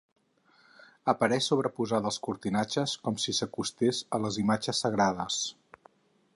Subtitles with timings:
[1.13, 5.39] Apareix sobreposada als cortinatges, com si s'acostés a les imatges sagrades.